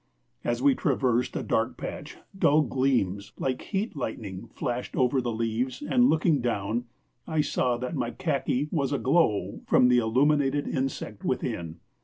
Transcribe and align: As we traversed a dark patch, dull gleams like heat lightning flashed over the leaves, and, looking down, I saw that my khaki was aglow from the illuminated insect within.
As 0.43 0.63
we 0.63 0.73
traversed 0.73 1.35
a 1.35 1.43
dark 1.43 1.77
patch, 1.77 2.17
dull 2.35 2.63
gleams 2.63 3.33
like 3.37 3.61
heat 3.61 3.95
lightning 3.95 4.47
flashed 4.47 4.95
over 4.95 5.21
the 5.21 5.31
leaves, 5.31 5.83
and, 5.83 6.09
looking 6.09 6.41
down, 6.41 6.85
I 7.27 7.41
saw 7.41 7.77
that 7.77 7.93
my 7.95 8.09
khaki 8.09 8.67
was 8.71 8.91
aglow 8.91 9.61
from 9.67 9.89
the 9.89 9.99
illuminated 9.99 10.67
insect 10.67 11.23
within. 11.23 11.81